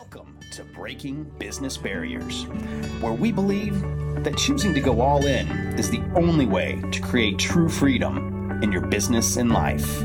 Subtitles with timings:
[0.00, 2.44] Welcome to Breaking Business Barriers,
[3.02, 3.78] where we believe
[4.24, 5.46] that choosing to go all in
[5.78, 10.02] is the only way to create true freedom in your business and life.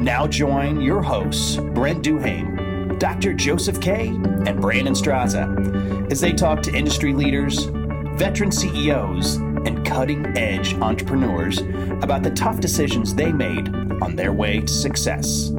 [0.00, 3.32] Now join your hosts, Brent Duhame, Dr.
[3.32, 7.66] Joseph Kay, and Brandon Straza, as they talk to industry leaders,
[8.16, 11.60] veteran CEOs, and cutting edge entrepreneurs
[12.02, 13.68] about the tough decisions they made
[14.02, 15.52] on their way to success.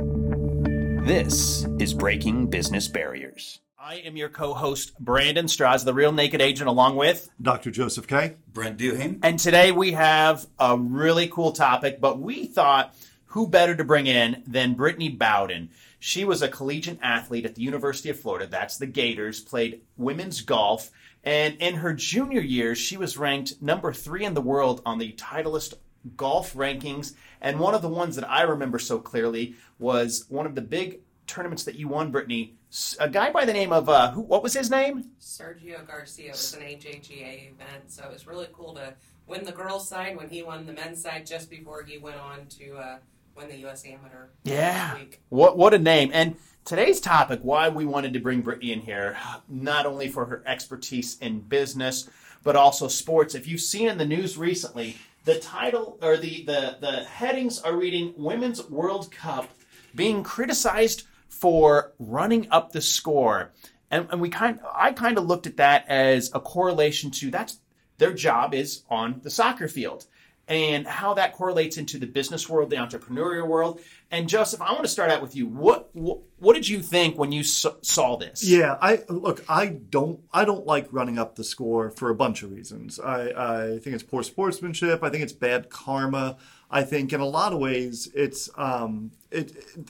[1.05, 3.59] This is Breaking Business Barriers.
[3.77, 7.69] I am your co host, Brandon Straza, the real naked agent, along with Dr.
[7.69, 8.37] Joseph Kay.
[8.51, 9.19] Brent Duhame.
[9.21, 14.07] And today we have a really cool topic, but we thought who better to bring
[14.07, 15.69] in than Brittany Bowden?
[15.99, 20.41] She was a collegiate athlete at the University of Florida, that's the Gators, played women's
[20.41, 20.89] golf,
[21.23, 25.11] and in her junior years, she was ranked number three in the world on the
[25.11, 25.75] Titleist
[26.15, 27.13] golf rankings.
[27.41, 30.99] And one of the ones that I remember so clearly was one of the big
[31.27, 32.55] tournaments that you won, Brittany.
[32.99, 34.21] A guy by the name of uh, who?
[34.21, 35.11] What was his name?
[35.19, 38.93] Sergio Garcia It was an HHEA event, so it was really cool to
[39.27, 42.47] win the girls' side when he won the men's side just before he went on
[42.47, 42.97] to uh,
[43.35, 43.85] win the U.S.
[43.85, 44.27] Amateur.
[44.43, 44.97] Yeah.
[45.29, 46.11] What what a name!
[46.13, 50.43] And today's topic, why we wanted to bring Brittany in here, not only for her
[50.45, 52.09] expertise in business,
[52.43, 53.35] but also sports.
[53.35, 57.75] If you've seen in the news recently, the title or the the the headings are
[57.75, 59.49] reading Women's World Cup
[59.93, 63.51] being criticized for running up the score.
[63.91, 67.59] And, and we kind I kind of looked at that as a correlation to that's
[67.97, 70.05] their job is on the soccer field
[70.47, 73.81] and how that correlates into the business world, the entrepreneurial world.
[74.11, 75.47] And Joseph, I want to start out with you.
[75.47, 78.43] What what, what did you think when you saw this?
[78.43, 79.43] Yeah, I look.
[79.49, 80.19] I don't.
[80.31, 82.99] I don't like running up the score for a bunch of reasons.
[82.99, 85.03] I, I think it's poor sportsmanship.
[85.03, 86.37] I think it's bad karma.
[86.69, 89.89] I think in a lot of ways it's um, it, it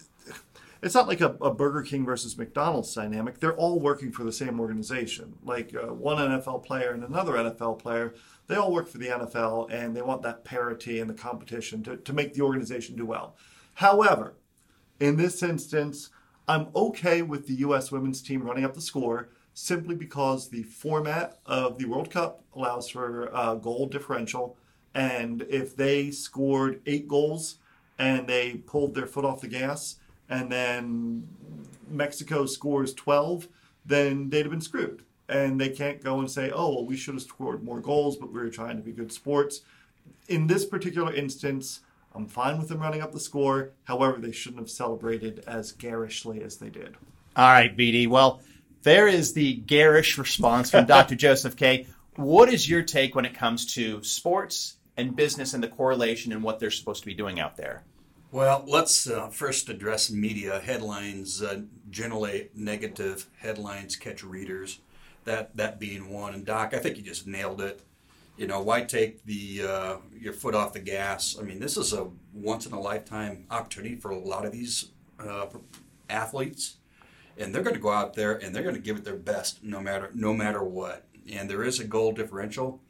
[0.86, 3.40] it's not like a, a, Burger King versus McDonald's dynamic.
[3.40, 5.34] They're all working for the same organization.
[5.44, 8.14] Like uh, one NFL player and another NFL player,
[8.48, 11.97] they all work for the NFL and they want that parity and the competition to,
[11.97, 13.36] to make the organization do well.
[13.75, 14.36] However,
[15.00, 16.09] in this instance,
[16.47, 17.92] I'm okay with the U.S.
[17.92, 22.90] women's team running up the score simply because the format of the World Cup allows
[22.90, 24.58] for a goal differential.
[24.94, 27.58] And if they scored eight goals
[27.98, 29.96] and they pulled their foot off the gas,
[30.30, 31.28] and then
[31.90, 33.48] Mexico scores 12,
[33.86, 35.05] then they'd have been screwed.
[35.28, 38.31] And they can't go and say, oh, well, we should have scored more goals, but
[38.31, 39.62] we were trying to be good sports.
[40.28, 41.80] In this particular instance,
[42.13, 43.72] I'm fine with them running up the score.
[43.84, 46.96] However, they shouldn't have celebrated as garishly as they did.
[47.36, 48.08] All right, BD.
[48.08, 48.41] Well,
[48.84, 51.16] there is the garish response from Dr.
[51.16, 51.88] Joseph Kay.
[52.16, 56.42] What is your take when it comes to sports and business and the correlation and
[56.42, 57.84] what they're supposed to be doing out there?
[58.31, 61.42] Well, let's uh, first address media headlines.
[61.42, 64.80] Uh, generally, negative headlines catch readers.
[65.25, 66.34] That that being one.
[66.34, 67.81] And Doc, I think you just nailed it.
[68.38, 71.36] You know, why take the uh, your foot off the gas?
[71.40, 74.91] I mean, this is a once in a lifetime opportunity for a lot of these
[75.19, 75.47] uh,
[76.09, 76.78] athletes,
[77.38, 79.63] and they're going to go out there and they're going to give it their best,
[79.63, 81.06] no matter no matter what.
[81.31, 82.81] And there is a goal differential.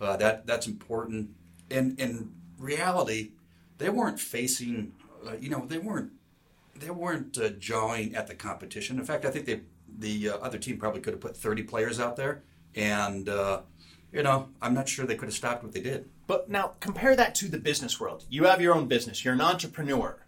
[0.00, 1.30] Uh, that that's important.
[1.70, 3.32] And in reality,
[3.78, 4.92] they weren't facing,
[5.26, 6.12] uh, you know, they weren't
[6.74, 8.98] they weren't uh, jawing at the competition.
[8.98, 9.60] In fact, I think they
[10.00, 12.42] the uh, other team probably could have put 30 players out there,
[12.74, 13.60] and uh,
[14.12, 16.08] you know, I'm not sure they could have stopped what they did.
[16.26, 18.24] But now compare that to the business world.
[18.28, 19.24] You have your own business.
[19.24, 20.18] You're an entrepreneur.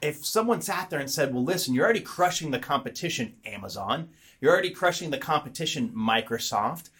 [0.00, 4.10] If someone sat there and said, "Well, listen, you're already crushing the competition, Amazon.
[4.40, 6.90] You're already crushing the competition, Microsoft.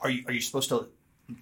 [0.00, 0.88] Are you are you supposed to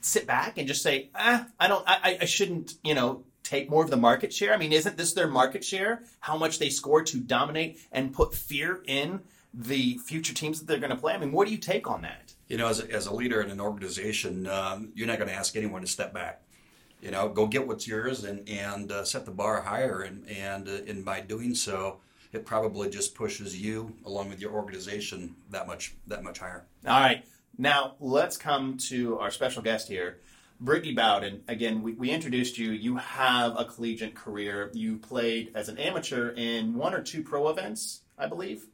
[0.01, 3.85] sit back and just say, ah, I don't, I, I shouldn't, you know, take more
[3.85, 4.53] of the market share?
[4.53, 6.03] I mean, isn't this their market share?
[6.21, 9.21] How much they score to dominate and put fear in
[9.53, 11.15] the future teams that they're going to play?
[11.15, 12.35] I mean, what do you take on that?
[12.49, 15.35] You know, as a, as a leader in an organization, um, you're not going to
[15.35, 16.43] ask anyone to step back.
[17.01, 20.69] You know, go get what's yours and and uh, set the bar higher, and and
[20.69, 22.01] uh, and by doing so,
[22.33, 26.65] it probably just pushes you along with your organization that much that much higher.
[26.87, 27.25] All right,
[27.57, 30.19] now let's come to our special guest here.
[30.61, 32.73] Brittany Bowden, again, we, we introduced you.
[32.73, 34.71] You have a collegiate career.
[34.75, 38.67] You played as an amateur in one or two pro events, I believe.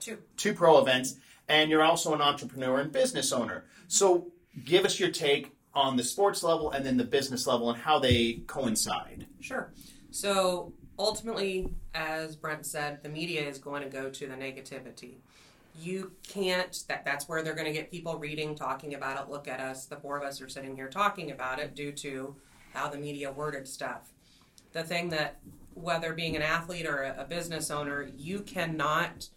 [0.00, 0.18] Two.
[0.36, 1.16] Two pro events,
[1.48, 3.64] and you're also an entrepreneur and business owner.
[3.88, 4.28] So,
[4.64, 7.98] give us your take on the sports level and then the business level and how
[7.98, 9.26] they coincide.
[9.40, 9.72] Sure.
[10.10, 15.16] So, ultimately, as Brent said, the media is going to go to the negativity
[15.80, 19.48] you can't that that's where they're going to get people reading talking about it look
[19.48, 22.34] at us the four of us are sitting here talking about it due to
[22.72, 24.12] how the media worded stuff
[24.72, 25.40] the thing that
[25.74, 29.28] whether being an athlete or a, business owner you cannot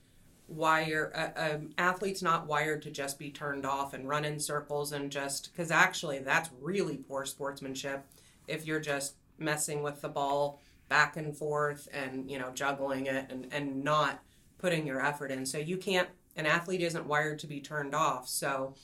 [0.48, 4.94] wire uh, um, athlete's not wired to just be turned off and run in circles
[4.94, 8.06] and just because actually that's really poor sportsmanship.
[8.48, 13.30] If you're just messing with the ball back and forth and you know juggling it
[13.30, 14.22] and, and not
[14.58, 15.46] putting your effort in.
[15.46, 18.30] So you can't an athlete isn't wired to be turned off.
[18.30, 18.76] So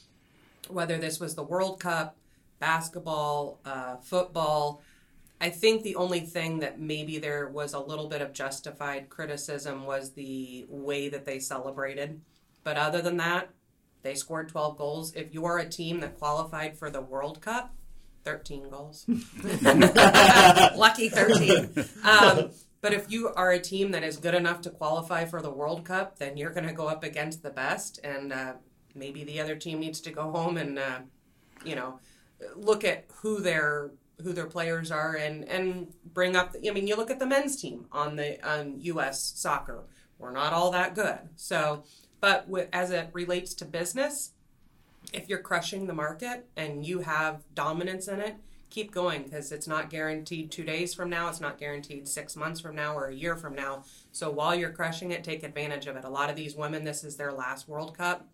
[0.68, 2.18] whether this was the world cup
[2.60, 4.82] basketball uh, football
[5.44, 9.86] I think the only thing that maybe there was a little bit of justified criticism
[9.86, 12.22] was the way that they celebrated.
[12.64, 13.50] But other than that,
[14.04, 15.14] they scored 12 goals.
[15.16, 17.76] If you are a team that qualified for the World Cup,
[18.24, 19.06] 13 goals.
[20.78, 21.74] Lucky 13.
[22.06, 25.52] Um, but if you are a team that is good enough to qualify for the
[25.52, 28.00] World Cup, then you're going to go up against the best.
[28.02, 28.54] And uh,
[28.96, 31.00] maybe the other team needs to go home and, uh,
[31.66, 32.00] you know,
[32.56, 33.92] look at who they're
[34.22, 36.56] who their players are and and bring up.
[36.66, 39.34] I mean, you look at the men's team on the on U.S.
[39.36, 39.84] soccer.
[40.20, 41.20] We're not all that good.
[41.36, 41.84] So,
[42.22, 44.32] but as it relates to business,
[45.12, 48.36] if you're crushing the market and you have dominance in it,
[48.70, 51.28] keep going because it's not guaranteed two days from now.
[51.28, 53.84] It's not guaranteed six months from now or a year from now.
[54.12, 56.06] So while you're crushing it, take advantage of it.
[56.06, 58.28] A lot of these women, this is their last World Cup.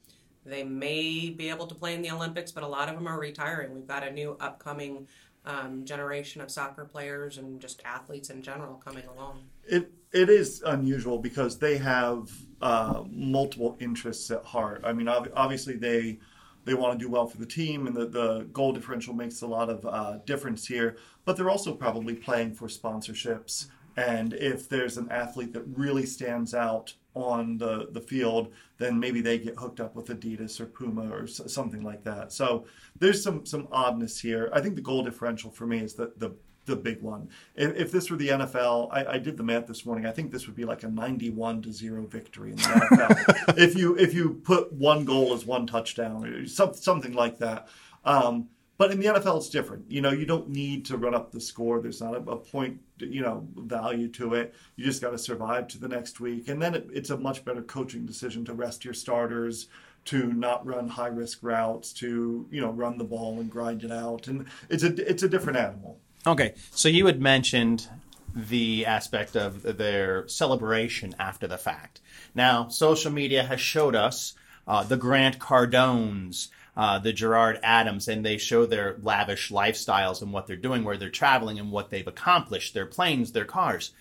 [0.46, 3.20] They may be able to play in the Olympics, but a lot of them are
[3.20, 3.74] retiring.
[3.76, 5.08] We've got a new upcoming
[5.46, 9.44] um, generation of soccer players and just athletes in general coming along.
[9.64, 12.30] It it is unusual because they have
[12.62, 14.82] uh, multiple interests at heart.
[14.84, 16.20] I mean, ob- obviously they
[16.66, 19.48] they want to do well for the team, and the, the goal differential makes a
[19.48, 20.98] lot of uh, difference here.
[21.26, 23.68] But they're also probably playing for sponsorships.
[23.96, 29.22] And if there's an athlete that really stands out on the, the field, then maybe
[29.22, 32.32] they get hooked up with Adidas or Puma or something like that.
[32.32, 32.66] So
[32.98, 34.50] there's some some oddness here.
[34.54, 36.32] I think the goal differential for me is the the
[36.66, 37.30] the big one.
[37.56, 40.06] If, if this were the NFL, I, I, did the math this morning.
[40.06, 43.58] I think this would be like a 91 to zero victory in the NFL.
[43.58, 47.68] if you if you put one goal as one touchdown, or something like that.
[48.06, 48.50] Um,
[48.80, 49.92] but in the NFL, it's different.
[49.92, 51.82] You know, you don't need to run up the score.
[51.82, 54.56] There's not a, a point, you know, value to it.
[54.78, 57.44] You just got to survive to the next week, and then it, it's a much
[57.44, 59.68] better coaching decision to rest your starters,
[60.06, 63.92] to not run high risk routes, to you know run the ball and grind it
[63.92, 66.00] out, and it's a it's a different animal.
[66.26, 67.90] Okay, so you had mentioned
[68.34, 72.00] the aspect of their celebration after the fact.
[72.34, 74.36] Now, social media has showed us
[74.66, 76.48] uh, the Grant Cardones
[76.80, 80.96] uh, the Gerard Adams, and they show their lavish lifestyles and what they're doing, where
[80.96, 83.92] they're traveling, and what they've accomplished, their planes, their cars.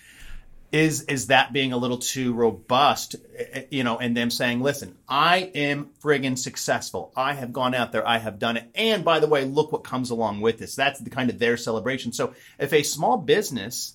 [0.70, 3.16] Is is that being a little too robust?
[3.36, 7.12] Eh, eh, you know, and them saying, "Listen, I am friggin' successful.
[7.16, 8.06] I have gone out there.
[8.06, 8.70] I have done it.
[8.76, 10.76] And by the way, look what comes along with this.
[10.76, 12.12] That's the kind of their celebration.
[12.12, 13.94] So if a small business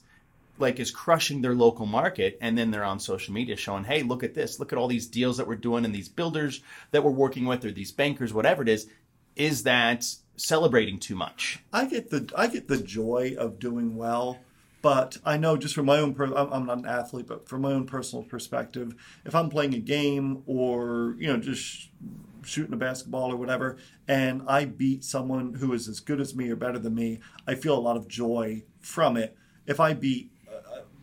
[0.59, 4.23] like is crushing their local market and then they're on social media showing hey look
[4.23, 4.59] at this.
[4.59, 6.61] Look at all these deals that we're doing and these builders
[6.91, 8.87] that we're working with or these bankers whatever it is
[9.35, 10.05] is that
[10.35, 11.59] celebrating too much?
[11.71, 14.39] I get the i get the joy of doing well
[14.83, 17.71] but i know just from my own per- i'm not an athlete but from my
[17.71, 18.93] own personal perspective
[19.25, 21.89] if i'm playing a game or you know just
[22.43, 23.77] shooting a basketball or whatever
[24.07, 27.55] and i beat someone who is as good as me or better than me i
[27.55, 29.35] feel a lot of joy from it.
[29.65, 30.29] If i beat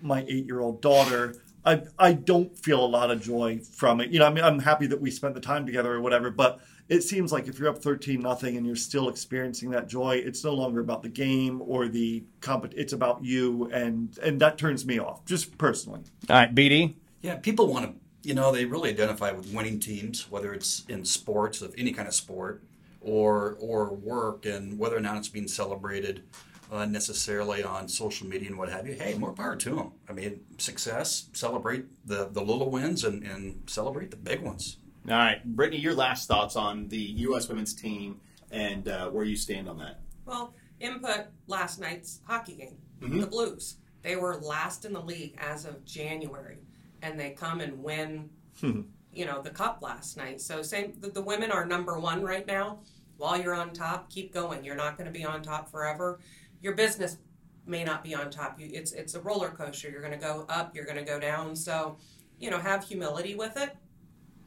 [0.03, 4.11] my eight year old daughter, I I don't feel a lot of joy from it.
[4.11, 6.61] You know, I mean, I'm happy that we spent the time together or whatever, but
[6.89, 10.43] it seems like if you're up 13 nothing and you're still experiencing that joy, it's
[10.43, 12.73] no longer about the game or the compet.
[12.77, 16.01] It's about you, and and that turns me off, just personally.
[16.29, 16.95] All right, BD.
[17.23, 17.95] Yeah, people want to.
[18.23, 22.07] You know, they really identify with winning teams, whether it's in sports of any kind
[22.07, 22.63] of sport
[23.01, 26.23] or or work, and whether or not it's being celebrated
[26.71, 28.95] uh, necessarily on social media and what have you.
[28.95, 29.93] Hey, more power to them.
[30.09, 34.79] I mean, success, celebrate the, the little wins and, and celebrate the big ones.
[35.09, 37.49] All right, Brittany, your last thoughts on the U.S.
[37.49, 40.01] women's team and uh, where you stand on that.
[40.27, 43.21] Well, input last night's hockey game, mm-hmm.
[43.21, 43.77] the Blues.
[44.03, 46.59] They were last in the league as of January,
[47.03, 48.31] and they come and win,
[48.63, 50.41] you know, the cup last night.
[50.41, 50.95] So, same.
[51.01, 52.81] The, the women are number one right now.
[53.17, 54.65] While you're on top, keep going.
[54.65, 56.21] You're not going to be on top forever
[56.61, 57.19] your business
[57.67, 58.61] may not be on top.
[58.61, 59.91] You, it's it's a roller coaster.
[59.91, 60.75] You're going to go up.
[60.75, 61.55] You're going to go down.
[61.57, 61.97] So,
[62.39, 63.77] you know, have humility with it.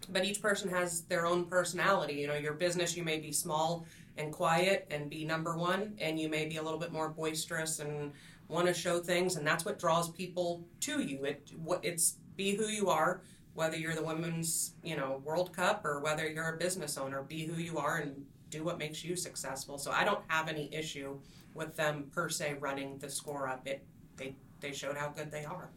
[0.10, 2.16] But each person has their own personality.
[2.16, 3.86] You know, your business you may be small
[4.18, 7.80] and quiet and be number one, and you may be a little bit more boisterous
[7.80, 8.12] and
[8.48, 11.24] want to show things, and that's what draws people to you.
[11.26, 13.22] It what it's be who you are,
[13.54, 17.24] whether you're the women's you know World Cup or whether you're a business owner.
[17.24, 19.78] Be who you are and do what makes you successful.
[19.78, 21.18] So I don't have any issue
[21.54, 23.68] with them per se running the score up.
[23.68, 23.84] It
[24.18, 25.70] they they showed how good they are.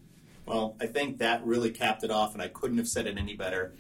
[0.45, 3.35] Well, I think that really capped it off, and I couldn't have said it any
[3.35, 3.75] better.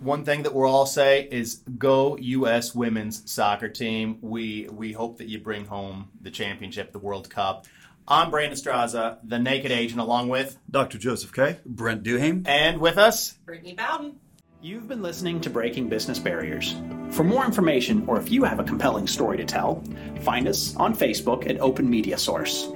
[0.00, 2.74] one thing that we'll all say is go U.S.
[2.74, 4.18] women's soccer team.
[4.22, 7.66] We we hope that you bring home the championship, the World Cup.
[8.08, 10.98] I'm Brandon Straza, the Naked Agent, along with Dr.
[10.98, 11.58] Joseph Kay.
[11.64, 12.46] Brent Duhame.
[12.48, 13.32] and with us.
[13.44, 14.16] Brittany Bowden.
[14.64, 16.76] You've been listening to Breaking Business Barriers.
[17.10, 19.82] For more information, or if you have a compelling story to tell,
[20.20, 22.68] find us on Facebook at Open Media Source.